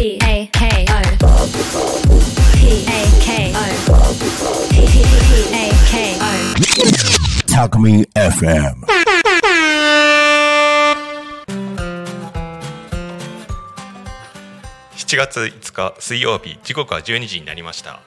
[0.00, 1.02] K O
[2.54, 3.58] P A K O
[4.70, 4.78] P
[5.52, 6.30] A K O
[7.48, 8.86] Talk Me FM.
[14.94, 18.00] 7月5日水曜日時刻は12時になりました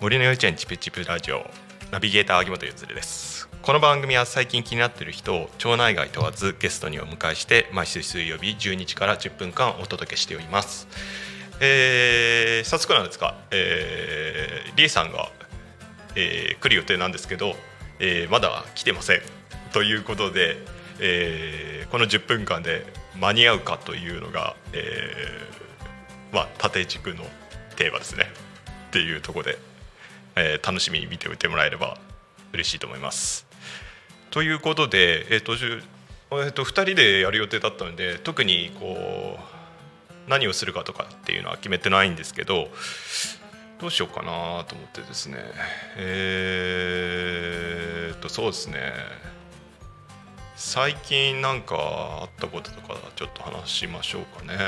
[0.00, 1.44] 森の幼稚園チプチプラジオ
[1.90, 10.88] ナビゲーター秋元ゆずるですこの番組は最近気になっている人を町内外問わずゲストにお迎えして毎週水曜日12時から10分間お届けしております
[11.60, 15.30] えー早速なんですが、えー、リエさんが、
[16.16, 17.54] えー来る予定なんですけど、
[17.98, 19.20] えーまだ来てません
[19.72, 20.56] ということで、
[21.00, 27.24] えーこの10分間で間に合うかというのが、えーまあ、縦軸の
[27.76, 28.24] テーマですね
[28.88, 29.58] っていうところで、
[30.36, 31.98] えー楽しみに見ておいてもらえれば
[32.52, 33.46] 嬉しいと思います。
[34.30, 39.53] ということで、えーとえー、と2人でやる予定だったので特にこう
[40.28, 42.68] 何をするかとかっていうのは決めてないんですけど
[43.80, 45.38] どうしようかなと思ってですね。
[45.96, 48.92] えー、とそうですね。
[50.56, 54.58] 最近なんかあったこととかちょっと話しましょうかね。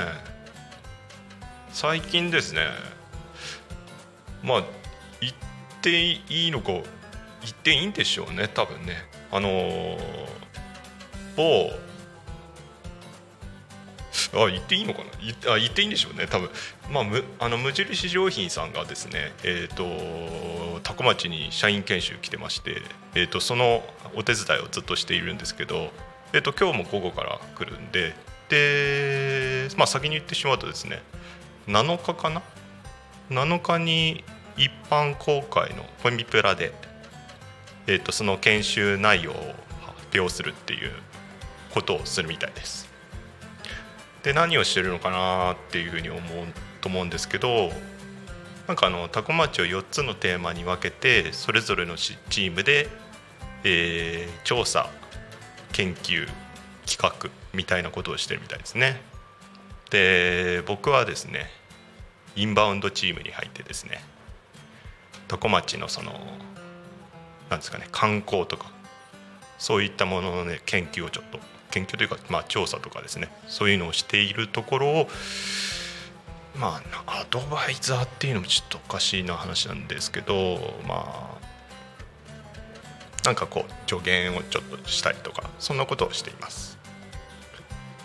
[1.72, 2.66] 最近ですね
[4.42, 4.64] まあ
[5.20, 5.32] 言っ
[5.80, 6.82] ていいのか言
[7.50, 8.96] っていいんでしょうね多分ね。
[9.30, 9.48] あの
[11.36, 11.70] 某
[14.36, 15.06] あ言っていいのかな？
[15.20, 16.26] 言っあ言っていいんでしょうね。
[16.26, 16.50] 多分
[16.90, 19.84] まあむあの無印良品さんがですねえっ、と
[20.82, 22.82] 多古町に社員研修来てまして
[23.14, 23.82] えっ、とその
[24.14, 25.90] お手伝いをずっとしているんですけど
[26.32, 28.14] えっ、と今日も午後から来るんで
[28.48, 31.02] でまあ先に言ってしまうとですね
[31.66, 32.42] 7日かな
[33.30, 34.24] ？7日に
[34.56, 36.72] 一般公開のコミプラで、
[37.86, 40.90] えー、とその研修内容を発表するっていう
[41.74, 42.88] ことをするみたいです。
[44.26, 46.20] で何をしてるのかなっていうふうに思う
[46.80, 47.70] と思うんですけど
[48.66, 52.88] なんかあの多古町を4つのテーマに分けてそれぞれのチームで、
[53.62, 54.90] えー調査
[55.72, 56.26] 研究
[56.86, 59.00] 企画みたいなことをしてるみたいですね。
[59.90, 61.46] で僕はですね
[62.34, 64.02] インバウンドチームに入ってですね
[65.28, 66.12] 多古町のその
[67.50, 68.72] なんですかね観光とか
[69.58, 71.38] そういったものの、ね、研究をちょっと
[71.76, 73.28] 研究というか、まあ、調査とかですね。
[73.48, 75.08] そういうのをしているところを
[76.58, 81.38] まあアドバイザーっていうのもちょっとおかしいな話なんですけどま
[83.22, 86.78] あなんかこう助言をちょっとしたりとかそんなことをしています。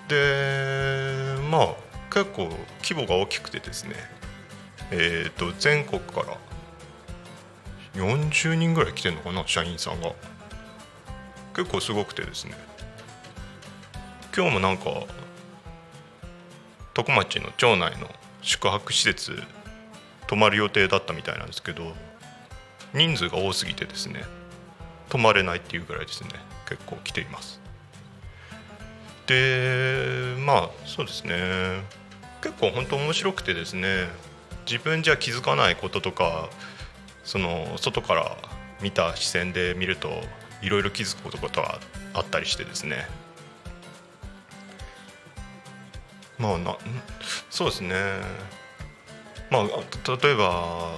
[0.10, 1.76] でまあ
[2.14, 2.50] 結構
[2.84, 3.96] 規模が大きくてですね
[4.92, 6.38] えー、と全国から
[7.94, 10.12] 40人ぐらい来てるのかな社員さんが。
[11.54, 12.54] 結構すごくてですね。
[14.34, 14.86] 今日もなんか
[16.94, 18.10] 多古町の町内の
[18.42, 19.34] 宿泊施設
[20.28, 21.92] 泊まる予定だったみたいなんですけど
[22.94, 24.24] 人数が多すぎてですね
[25.10, 26.30] 泊まれないっていうぐらいですね
[26.70, 27.60] 結構来ています。
[29.28, 31.82] でまあそうですね。
[32.42, 34.08] 結構本当面白くてですね
[34.66, 36.50] 自分じゃ気づかないこととか
[37.26, 38.38] その外から
[38.82, 40.10] 見た視線で見ると
[40.62, 41.80] いろいろ気づくことが
[42.14, 43.08] あったりしてですね。
[46.42, 46.76] まあな
[47.52, 47.94] そうですね。
[49.52, 50.90] まあ例えば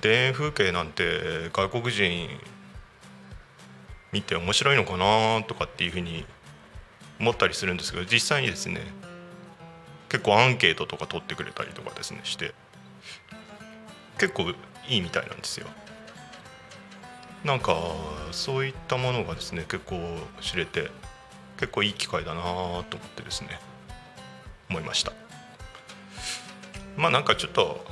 [0.00, 2.28] 田園風景なんて外国人
[4.10, 6.24] 見て面白いのかなとかっていうふうに
[7.20, 8.80] 思ったりするんですけど実際にですね
[10.08, 12.54] 結構アンケートとか取ってくれたりとかですねして
[14.18, 14.50] 結構
[14.88, 15.66] いいみたいなんですよ。
[17.44, 17.76] なんか
[18.32, 20.00] そういったものがですね結構
[20.40, 20.90] 知れて
[21.58, 22.84] 結構いい機会だなと思っ
[23.16, 23.60] てですね。
[24.74, 25.12] 思いました
[26.96, 27.84] まあなんかちょっと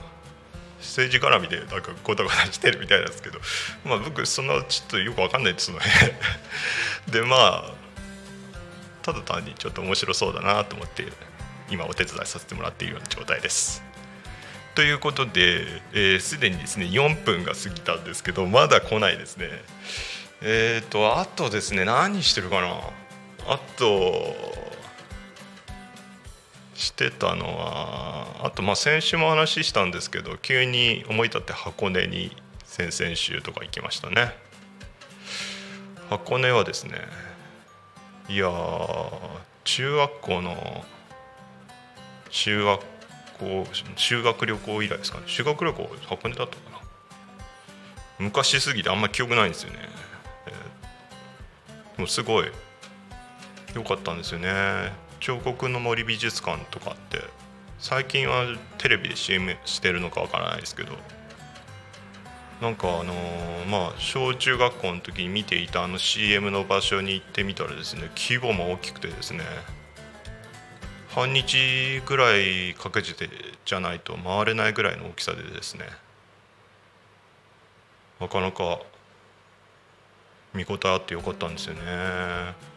[0.81, 3.39] 政治絡みでなんかごたごたしてるみたいですけど
[3.85, 5.79] まあ僕そんなちょっとよくわかんないですの
[7.07, 7.73] ででまあ
[9.03, 11.07] ただ単にちょっと面白そうだなと思って
[11.71, 13.83] 今お手伝いさせてもらっているような状態です。
[14.75, 19.49] ということですで、にですね4分が過ぎたんですけどまだ来ないですね。
[20.41, 22.81] えっ、とあとですね何してるかな
[23.49, 24.35] あと
[26.83, 34.35] してたのはあとまあ先週も話したんですけど急に思い立って箱根に先々週とか行きましたね。
[36.11, 36.95] 箱根はですね
[38.29, 38.51] いや
[39.65, 40.85] 中学校の
[42.31, 42.81] 修学
[43.39, 45.25] 校修学旅行以来ですかね。
[45.27, 46.79] 修学旅行箱根だったかな。
[48.19, 49.79] 昔すぎてあんまり記憶ないんですよね、
[50.47, 52.47] えーでもすごい
[53.75, 55.12] 良かったんですよね。
[55.23, 57.23] 彫刻の森美術館とかって
[57.79, 58.45] 最近は
[58.79, 60.95] テレビで CM してるのかわからないですけど
[62.61, 69.45] なんかあのーまあ小中学校の時に見ていたあの CM の場所に行ってみたらですね規模も大きくてですね
[71.11, 73.29] 半日ぐらいかけて
[73.65, 75.85] じゃないと回れないぐらいの大きさでですね
[78.21, 78.81] なかなか
[80.53, 82.72] 見応えあってよかったんですよね。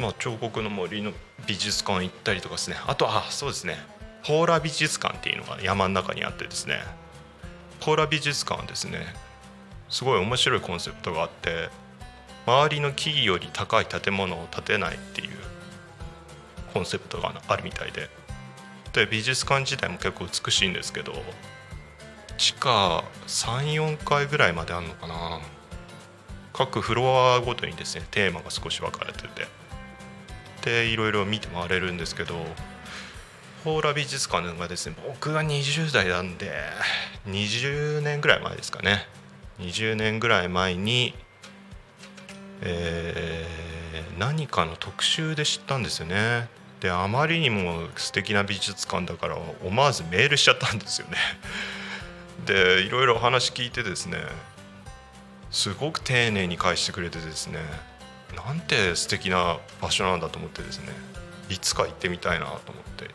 [0.00, 1.12] まあ、彫刻の森の
[1.46, 2.76] 美術館行ったりとかですね。
[2.86, 3.78] あとあそうですね。
[4.24, 6.80] ポーラ美術館っていうのが山の中にあってですね。
[7.80, 9.14] ポーラ美術館はですね。
[9.90, 11.68] すごい面白いコンセプトがあって
[12.46, 15.30] 周りの木々より高い建物を建てないっていう
[16.72, 18.08] コンセプトがあるみたいで。
[18.92, 21.12] で美術館自体も結構美しいんですけど
[22.38, 25.40] 地下34階ぐらいまであるのかな。
[26.52, 29.59] 各フロアごとにですねテーマが少し分かれてて。
[30.64, 32.34] でいろいろ見て回れるんですけど
[33.64, 36.52] ポーラ美術館がですね僕が20代なんで
[37.26, 39.06] 20年ぐらい前ですかね。
[39.58, 41.14] 20年ぐらい前に、
[42.62, 43.70] えー
[44.20, 46.46] 何かの特集で知ったんですよね。
[46.80, 51.16] であまりにも素敵な美術館だから思わずメールしちゃったんですよね。
[52.44, 54.18] でいろいろお話聞いてですね
[55.50, 57.60] すごく丁寧に返してくれてですね
[58.36, 60.86] なんて素敵な場所なんだと思ってですね
[61.48, 63.10] いつか行ってみたいなと思って。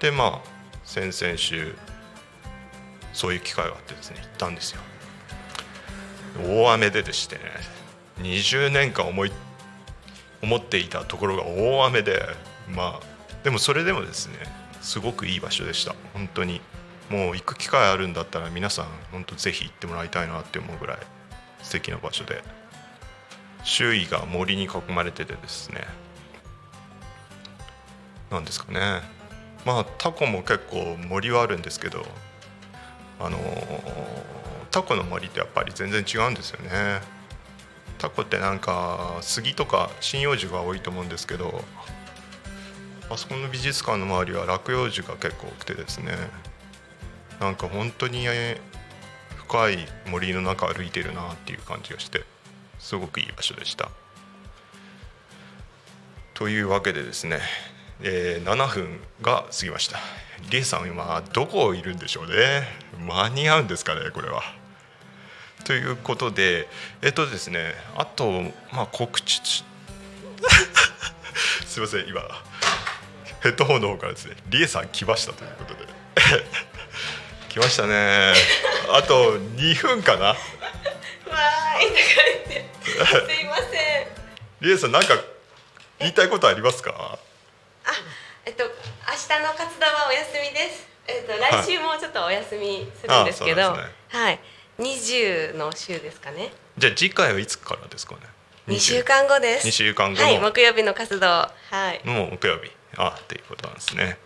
[0.00, 0.48] でまあ
[0.84, 1.74] 先々週
[3.12, 4.80] そういう機会があってですね行ったんですよ。
[6.46, 7.42] 大雨ででしてね
[8.20, 9.32] 20年間思い
[10.42, 12.20] 思っていたところが大雨で
[12.68, 13.00] まあ
[13.42, 14.34] でもそれでもですね
[14.82, 15.94] すごくいい場所でした。
[16.12, 16.60] 本当に。
[17.10, 20.98] もう行く機会あるんだったら皆さん本当ぜひ行ってもらいたいなって思うぐらい
[21.62, 22.42] 素敵な場所で。
[23.66, 25.84] 周囲が森に囲まれててですね。
[28.30, 29.02] なんですかね。
[29.64, 32.06] まあタコも結構森はあるんですけど
[33.18, 33.38] あの
[34.70, 37.00] タコの森ってやっぱり全然違うんですよね。
[37.98, 41.64] タコってなんか杉とか針葉樹が多いと思うんですけど
[43.10, 46.12] あそこの美術館の周りは落葉樹が結構多くてですね。
[47.40, 48.26] なんか本当に
[49.34, 52.35] 深い森の中歩いてるなっていう感じがして。
[52.78, 53.90] すごくいい場所でした。
[56.34, 57.40] というわけでですね、
[58.02, 59.98] えー7分が過ぎました。
[60.50, 62.68] リエさん今どこいるんでしょうね
[63.06, 64.42] 間に合うんですかねこれは。
[65.64, 66.68] ということで
[67.02, 68.30] えっとですねあと
[68.72, 69.40] まあ告知
[71.66, 72.20] すいません今
[73.42, 75.86] ヘッドホンの方からですねリエさん来ましたということで
[77.48, 78.34] 来ましたね
[78.92, 80.42] あと2分かな わーいと
[81.32, 81.36] か
[82.32, 82.45] 言って
[83.28, 84.06] すいません。
[84.60, 85.14] リエさんなんか
[85.98, 87.18] 言いたいことありますか？
[87.84, 87.92] あ
[88.44, 90.86] えっと明日の活動はお休みです。
[91.08, 94.40] えっと来週もちょっとお休みするんですけど、あそうなんですはい。
[94.78, 96.52] 20の週ですかね。
[96.78, 98.20] じゃあ次回はいつからですかね
[98.68, 99.68] ？2週間後です。
[99.68, 100.26] 2週間後の。
[100.26, 101.26] はい木曜日の活動。
[101.26, 101.50] は
[101.92, 102.00] い。
[102.04, 102.70] もう木曜日。
[102.98, 104.18] あっていうことなんですね。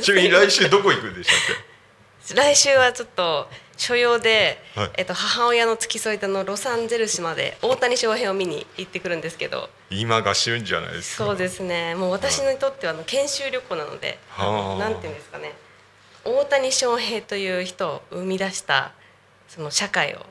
[0.00, 1.56] ちなみに来週どこ行くんでしたっ
[2.34, 4.90] 来週はちょっと所用で、はい。
[4.98, 9.70] えっと、母親の付き添いたのロサンゼルスまで大谷翔平を見に行ってくるんですけど。
[9.88, 11.24] け今が旬じゃないですか。
[11.24, 11.94] そうですね。
[11.94, 14.78] もう私にとってはあの研修旅行なのではあ。
[14.78, 15.54] なんていうんですかね。
[16.24, 18.92] 大谷翔平という人を生み出した
[19.48, 20.26] その社会を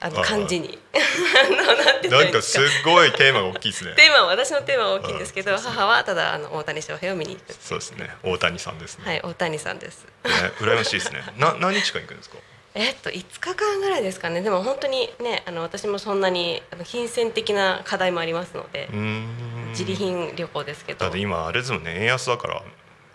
[0.00, 0.78] あのああ漢字に。
[2.10, 2.40] なんか。
[2.42, 3.94] すごいテーマが大きいですね。
[3.96, 7.52] テーマは私のテーマは大きいんですけど母はただあの大谷翔平を見に行く。
[7.60, 8.10] そうですね。
[8.22, 10.04] 大谷さんですね,、はい大谷さんです。
[10.04, 10.10] ね
[10.60, 11.22] 羨ましいですね。
[11.36, 12.36] な何日間行くんですか？
[12.74, 14.40] えっと5日間ぐらいですかね。
[14.42, 18.88] でも本当にねあの私もそんなにあの金銭的な課題もありますので
[19.70, 21.00] 自利品旅行ですけど。
[21.00, 22.62] だって今あれですもんね円安だから。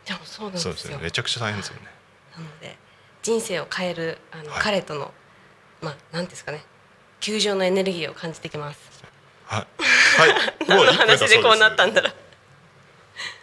[0.05, 0.73] でもそうなんですよ。
[0.73, 1.87] ですよめちゃくちゃ大変ですよね。
[2.35, 2.75] なので
[3.21, 4.61] 人生を変えるあの、はい。
[4.61, 5.13] 彼との
[5.81, 6.65] まあ何ですかね
[7.23, 8.79] 球場のエネルギーを感じてきます。
[9.45, 9.65] はい
[10.19, 10.35] はい
[10.67, 12.13] 何の1分だそう話でこうなったんだろう。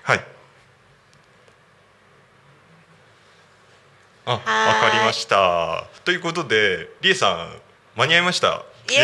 [0.02, 0.24] はい
[4.26, 5.86] あ、わかりました。
[6.04, 7.60] ということで、りえさん
[7.96, 8.62] 間に合いました？
[8.90, 9.02] イエイ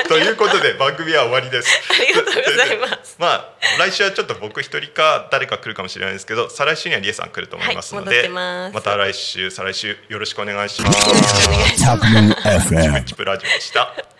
[0.00, 1.68] ーイということで番組は終わりです。
[1.90, 3.16] ありがとうございます。
[3.18, 11.08] まあ来週はちょっと僕一人か誰か来るかもしれないですけど、再来週にはりえさん来ると思いますので、はいますた来週再来週よろしくお願いします。
[11.08, 11.96] よろしくお願いしま